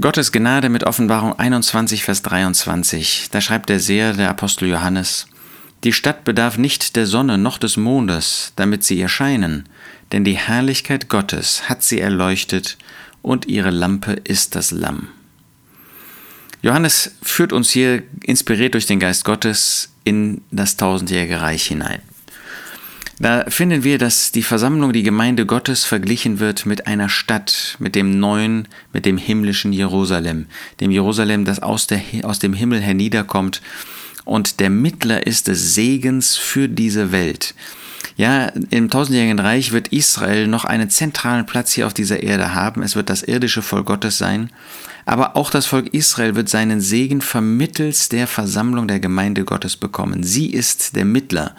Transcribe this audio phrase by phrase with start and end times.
[0.00, 3.28] Gottes Gnade mit Offenbarung 21, Vers 23.
[3.30, 5.26] Da schreibt der Seher, der Apostel Johannes,
[5.84, 9.68] Die Stadt bedarf nicht der Sonne noch des Mondes, damit sie erscheinen,
[10.10, 12.78] denn die Herrlichkeit Gottes hat sie erleuchtet
[13.20, 15.08] und ihre Lampe ist das Lamm.
[16.62, 22.00] Johannes führt uns hier, inspiriert durch den Geist Gottes, in das tausendjährige Reich hinein.
[23.18, 27.94] Da finden wir, dass die Versammlung, die Gemeinde Gottes verglichen wird mit einer Stadt, mit
[27.94, 30.46] dem neuen, mit dem himmlischen Jerusalem,
[30.80, 33.60] dem Jerusalem, das aus, der, aus dem Himmel herniederkommt
[34.24, 37.54] und der Mittler ist des Segens für diese Welt.
[38.16, 42.82] Ja, im tausendjährigen Reich wird Israel noch einen zentralen Platz hier auf dieser Erde haben.
[42.82, 44.50] Es wird das irdische Volk Gottes sein.
[45.06, 50.22] Aber auch das Volk Israel wird seinen Segen vermittels der Versammlung der Gemeinde Gottes bekommen.
[50.22, 51.54] Sie ist der Mittler.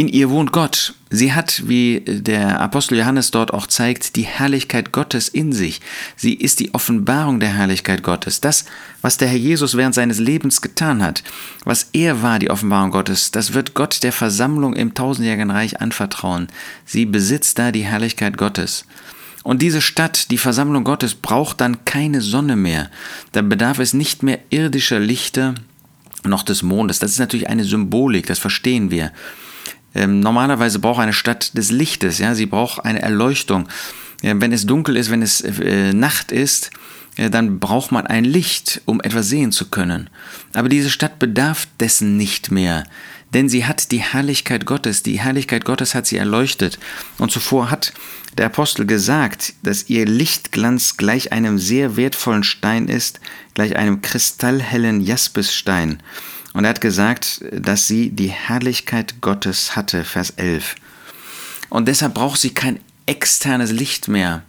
[0.00, 0.94] In ihr wohnt Gott.
[1.10, 5.82] Sie hat, wie der Apostel Johannes dort auch zeigt, die Herrlichkeit Gottes in sich.
[6.16, 8.40] Sie ist die Offenbarung der Herrlichkeit Gottes.
[8.40, 8.64] Das,
[9.02, 11.22] was der Herr Jesus während seines Lebens getan hat,
[11.66, 16.48] was er war, die Offenbarung Gottes, das wird Gott der Versammlung im tausendjährigen Reich anvertrauen.
[16.86, 18.86] Sie besitzt da die Herrlichkeit Gottes.
[19.42, 22.90] Und diese Stadt, die Versammlung Gottes, braucht dann keine Sonne mehr.
[23.32, 25.56] Da bedarf es nicht mehr irdischer Lichter
[26.24, 27.00] noch des Mondes.
[27.00, 29.12] Das ist natürlich eine Symbolik, das verstehen wir.
[29.94, 33.68] Ähm, normalerweise braucht eine Stadt des Lichtes, ja, sie braucht eine Erleuchtung.
[34.22, 36.70] Ja, wenn es dunkel ist, wenn es äh, Nacht ist,
[37.16, 40.10] äh, dann braucht man ein Licht, um etwas sehen zu können.
[40.54, 42.84] Aber diese Stadt bedarf dessen nicht mehr,
[43.34, 45.02] denn sie hat die Herrlichkeit Gottes.
[45.02, 46.78] Die Herrlichkeit Gottes hat sie erleuchtet.
[47.18, 47.92] Und zuvor hat
[48.36, 53.20] der Apostel gesagt, dass ihr Lichtglanz gleich einem sehr wertvollen Stein ist,
[53.54, 56.02] gleich einem kristallhellen Jaspisstein.
[56.52, 60.74] Und er hat gesagt, dass sie die Herrlichkeit Gottes hatte, Vers 11.
[61.68, 64.42] Und deshalb braucht sie kein externes Licht mehr.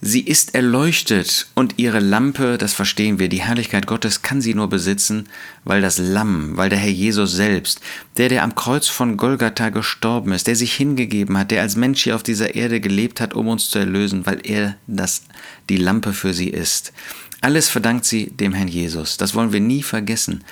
[0.00, 4.68] Sie ist erleuchtet und ihre Lampe, das verstehen wir, die Herrlichkeit Gottes kann sie nur
[4.68, 5.28] besitzen,
[5.64, 7.80] weil das Lamm, weil der Herr Jesus selbst,
[8.16, 12.04] der, der am Kreuz von Golgatha gestorben ist, der sich hingegeben hat, der als Mensch
[12.04, 15.22] hier auf dieser Erde gelebt hat, um uns zu erlösen, weil er das,
[15.68, 16.92] die Lampe für sie ist.
[17.40, 19.16] Alles verdankt sie dem Herrn Jesus.
[19.16, 20.44] Das wollen wir nie vergessen.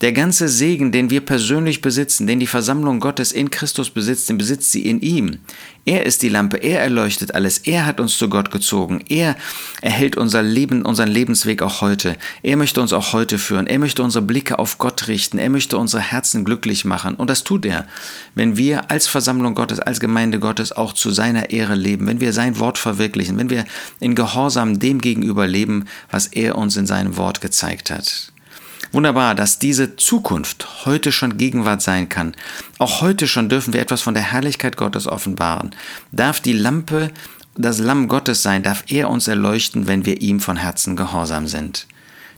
[0.00, 4.38] Der ganze Segen, den wir persönlich besitzen, den die Versammlung Gottes in Christus besitzt, den
[4.38, 5.38] besitzt sie in ihm.
[5.84, 9.34] Er ist die Lampe, er erleuchtet alles, er hat uns zu Gott gezogen, er
[9.82, 12.16] erhält unser Leben, unseren Lebensweg auch heute.
[12.44, 15.76] Er möchte uns auch heute führen, er möchte unsere Blicke auf Gott richten, er möchte
[15.76, 17.16] unsere Herzen glücklich machen.
[17.16, 17.84] Und das tut er,
[18.36, 22.32] wenn wir als Versammlung Gottes, als Gemeinde Gottes auch zu seiner Ehre leben, wenn wir
[22.32, 23.64] sein Wort verwirklichen, wenn wir
[23.98, 28.30] in Gehorsam dem gegenüber leben, was er uns in seinem Wort gezeigt hat.
[28.92, 32.34] Wunderbar, dass diese Zukunft heute schon Gegenwart sein kann.
[32.78, 35.74] Auch heute schon dürfen wir etwas von der Herrlichkeit Gottes offenbaren.
[36.10, 37.10] Darf die Lampe
[37.54, 41.86] das Lamm Gottes sein, darf er uns erleuchten, wenn wir ihm von Herzen gehorsam sind.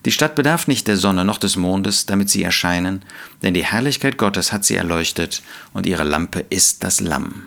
[0.06, 3.02] Die Stadt bedarf nicht der Sonne noch des Mondes, damit sie erscheinen,
[3.42, 5.42] denn die Herrlichkeit Gottes hat sie erleuchtet
[5.74, 7.42] und ihre Lampe ist das Lamm.